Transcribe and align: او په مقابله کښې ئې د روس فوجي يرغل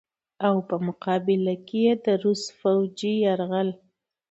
او 0.47 0.55
په 0.67 0.75
مقابله 0.87 1.55
کښې 1.67 1.81
ئې 1.87 1.93
د 2.05 2.05
روس 2.23 2.43
فوجي 2.59 3.13
يرغل 3.25 3.69